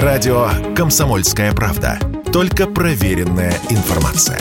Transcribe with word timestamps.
Радио 0.00 0.48
«Комсомольская 0.74 1.52
правда». 1.52 1.98
Только 2.32 2.66
проверенная 2.66 3.52
информация. 3.68 4.40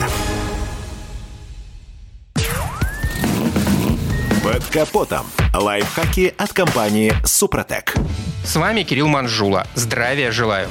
Под 4.42 4.64
капотом. 4.72 5.26
Лайфхаки 5.54 6.34
от 6.38 6.54
компании 6.54 7.14
«Супротек». 7.26 7.96
С 8.44 8.56
вами 8.56 8.84
Кирилл 8.84 9.08
Манжула. 9.08 9.68
Здравия 9.76 10.32
желаю. 10.32 10.68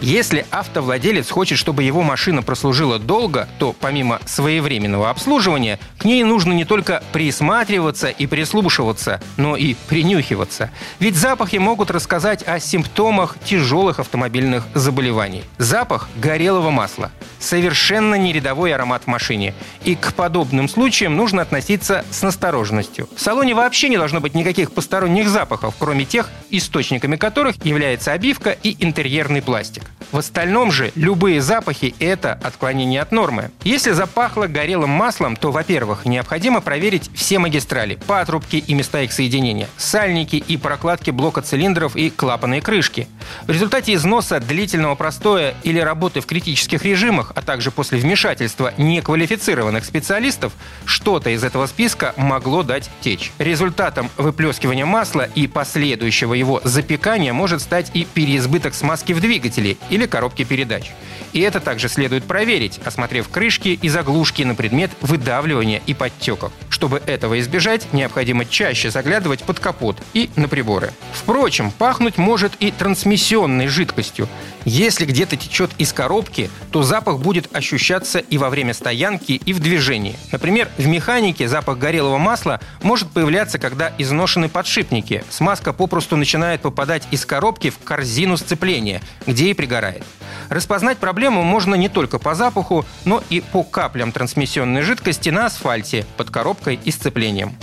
Если 0.00 0.46
автовладелец 0.52 1.28
хочет, 1.28 1.58
чтобы 1.58 1.82
его 1.82 2.02
машина 2.02 2.42
прослужила 2.42 3.00
долго, 3.00 3.48
то 3.58 3.74
помимо 3.78 4.20
своевременного 4.24 5.10
обслуживания, 5.10 5.80
к 5.98 6.04
ней 6.04 6.22
нужно 6.22 6.52
не 6.52 6.64
только 6.64 7.02
присматриваться 7.12 8.08
и 8.08 8.26
прислушиваться, 8.26 9.20
но 9.36 9.56
и 9.56 9.74
принюхиваться. 9.88 10.70
Ведь 11.00 11.16
запахи 11.16 11.56
могут 11.56 11.90
рассказать 11.90 12.46
о 12.46 12.60
симптомах 12.60 13.36
тяжелых 13.44 13.98
автомобильных 13.98 14.68
заболеваний. 14.74 15.42
Запах 15.58 16.08
горелого 16.16 16.70
масла. 16.70 17.10
Совершенно 17.38 18.14
не 18.16 18.32
рядовой 18.32 18.74
аромат 18.74 19.04
в 19.04 19.06
машине. 19.06 19.54
И 19.84 19.94
к 19.94 20.14
подобным 20.14 20.68
случаям 20.68 21.16
нужно 21.16 21.42
относиться 21.42 22.04
с 22.10 22.22
настороженностью. 22.22 23.08
В 23.14 23.20
салоне 23.20 23.54
вообще 23.54 23.88
не 23.88 23.96
должно 23.96 24.20
быть 24.20 24.34
никаких 24.34 24.72
посторонних 24.72 25.28
запахов, 25.28 25.74
кроме 25.78 26.04
тех, 26.04 26.30
источниками 26.50 27.16
которых 27.16 27.64
является 27.64 28.12
обивка 28.12 28.50
и 28.50 28.76
интерьерный 28.84 29.42
пластик. 29.42 29.82
В 30.10 30.16
остальном 30.16 30.72
же 30.72 30.90
любые 30.94 31.42
запахи– 31.42 31.94
это 31.98 32.32
отклонение 32.32 33.02
от 33.02 33.12
нормы. 33.12 33.50
Если 33.62 33.90
запахло 33.90 34.46
горелым 34.46 34.88
маслом, 34.88 35.36
то, 35.36 35.52
во-первых, 35.52 36.06
необходимо 36.06 36.62
проверить 36.62 37.10
все 37.14 37.38
магистрали, 37.38 37.98
патрубки 38.06 38.56
и 38.56 38.72
места 38.72 39.02
их 39.02 39.12
соединения, 39.12 39.68
сальники 39.76 40.36
и 40.36 40.56
прокладки 40.56 41.10
блока 41.10 41.42
цилиндров 41.42 41.94
и 41.94 42.08
клапанные 42.08 42.62
крышки. 42.62 43.06
В 43.46 43.50
результате 43.50 43.92
износа 43.92 44.40
длительного 44.40 44.94
простоя 44.94 45.54
или 45.62 45.78
работы 45.78 46.22
в 46.22 46.26
критических 46.26 46.84
режимах, 46.84 47.32
а 47.34 47.42
также 47.42 47.70
после 47.70 47.98
вмешательства 47.98 48.72
неквалифицированных 48.78 49.84
специалистов, 49.84 50.54
что-то 50.86 51.28
из 51.28 51.44
этого 51.44 51.66
списка 51.66 52.14
могло 52.16 52.62
дать 52.62 52.88
течь. 53.02 53.30
Результатом 53.38 54.08
выплескивания 54.16 54.86
масла 54.86 55.28
и 55.34 55.46
последующего 55.46 56.32
его 56.32 56.62
запекания 56.64 57.34
может 57.34 57.60
стать 57.60 57.90
и 57.92 58.06
переизбыток 58.06 58.72
смазки 58.72 59.12
в 59.12 59.20
двигателе 59.20 59.76
или 59.98 60.06
коробке 60.06 60.44
передач. 60.44 60.90
И 61.32 61.40
это 61.40 61.60
также 61.60 61.88
следует 61.88 62.24
проверить, 62.24 62.80
осмотрев 62.84 63.28
крышки 63.28 63.78
и 63.80 63.88
заглушки 63.88 64.42
на 64.42 64.54
предмет 64.54 64.90
выдавливания 65.00 65.82
и 65.86 65.94
подтеков. 65.94 66.52
Чтобы 66.78 67.02
этого 67.06 67.40
избежать, 67.40 67.92
необходимо 67.92 68.44
чаще 68.44 68.92
заглядывать 68.92 69.42
под 69.42 69.58
капот 69.58 69.96
и 70.14 70.30
на 70.36 70.46
приборы. 70.46 70.92
Впрочем, 71.12 71.72
пахнуть 71.72 72.18
может 72.18 72.52
и 72.60 72.70
трансмиссионной 72.70 73.66
жидкостью. 73.66 74.28
Если 74.64 75.04
где-то 75.04 75.36
течет 75.36 75.72
из 75.78 75.92
коробки, 75.92 76.50
то 76.70 76.84
запах 76.84 77.18
будет 77.18 77.52
ощущаться 77.52 78.20
и 78.20 78.38
во 78.38 78.48
время 78.48 78.74
стоянки, 78.74 79.32
и 79.32 79.52
в 79.52 79.58
движении. 79.58 80.14
Например, 80.30 80.68
в 80.78 80.86
механике 80.86 81.48
запах 81.48 81.78
горелого 81.78 82.18
масла 82.18 82.60
может 82.80 83.10
появляться, 83.10 83.58
когда 83.58 83.92
изношены 83.98 84.48
подшипники. 84.48 85.24
Смазка 85.30 85.72
попросту 85.72 86.16
начинает 86.16 86.60
попадать 86.60 87.08
из 87.10 87.26
коробки 87.26 87.70
в 87.70 87.78
корзину 87.78 88.36
сцепления, 88.36 89.02
где 89.26 89.50
и 89.50 89.54
пригорает. 89.54 90.04
Распознать 90.48 90.98
проблему 90.98 91.42
можно 91.42 91.74
не 91.74 91.88
только 91.88 92.18
по 92.18 92.34
запаху, 92.34 92.84
но 93.04 93.22
и 93.30 93.40
по 93.40 93.64
каплям 93.64 94.12
трансмиссионной 94.12 94.82
жидкости 94.82 95.30
на 95.30 95.46
асфальте 95.46 96.06
под 96.16 96.30
коробкой 96.30 96.67
и 96.76 96.90
сцеплением. 96.90 97.56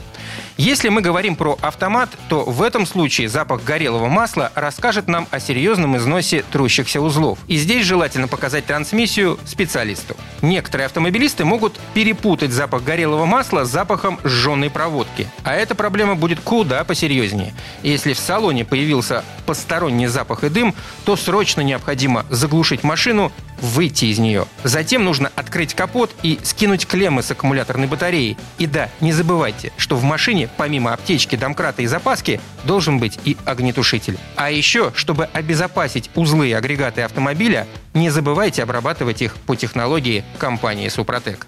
Если 0.57 0.87
мы 0.87 1.01
говорим 1.01 1.35
про 1.35 1.57
автомат, 1.61 2.09
то 2.29 2.43
в 2.45 2.61
этом 2.61 2.85
случае 2.85 3.27
запах 3.27 3.63
горелого 3.63 4.07
масла 4.07 4.51
расскажет 4.55 5.07
нам 5.09 5.27
о 5.29 5.41
серьезном 5.41 5.97
износе 5.97 6.45
трущихся 6.49 7.01
узлов. 7.01 7.39
И 7.47 7.57
здесь 7.57 7.85
желательно 7.85 8.29
показать 8.29 8.65
трансмиссию 8.65 9.37
специалисту. 9.45 10.15
Некоторые 10.41 10.85
автомобилисты 10.85 11.43
могут 11.43 11.77
перепутать 11.93 12.51
запах 12.51 12.83
горелого 12.83 13.25
масла 13.25 13.65
с 13.65 13.69
запахом 13.69 14.17
сжженной 14.23 14.69
проводки. 14.69 15.27
А 15.43 15.53
эта 15.53 15.75
проблема 15.75 16.15
будет 16.15 16.39
куда 16.39 16.85
посерьезнее. 16.85 17.53
Если 17.83 18.13
в 18.13 18.19
салоне 18.19 18.63
появился 18.63 19.25
посторонний 19.45 20.07
запах 20.07 20.45
и 20.45 20.49
дым, 20.49 20.73
то 21.03 21.17
срочно 21.17 21.61
необходимо 21.61 22.25
заглушить 22.29 22.83
машину 22.83 23.31
выйти 23.59 24.05
из 24.05 24.19
нее. 24.19 24.45
Затем 24.63 25.03
нужно 25.03 25.31
открыть 25.35 25.73
капот 25.73 26.11
и 26.23 26.39
скинуть 26.43 26.87
клеммы 26.87 27.23
с 27.23 27.31
аккумуляторной 27.31 27.87
батареи. 27.87 28.37
И 28.57 28.67
да, 28.67 28.89
не 29.01 29.11
забывайте, 29.11 29.71
что 29.77 29.95
в 29.95 30.03
машине 30.03 30.49
помимо 30.57 30.93
аптечки, 30.93 31.35
домкрата 31.35 31.81
и 31.81 31.87
запаски 31.87 32.39
должен 32.63 32.99
быть 32.99 33.19
и 33.25 33.37
огнетушитель. 33.45 34.17
А 34.35 34.51
еще, 34.51 34.91
чтобы 34.95 35.25
обезопасить 35.33 36.09
узлы 36.15 36.49
и 36.49 36.53
агрегаты 36.53 37.01
автомобиля, 37.01 37.67
не 37.93 38.09
забывайте 38.09 38.63
обрабатывать 38.63 39.21
их 39.21 39.35
по 39.35 39.55
технологии 39.55 40.23
компании 40.37 40.89
«Супротек». 40.89 41.47